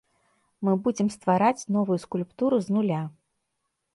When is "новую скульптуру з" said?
1.77-2.79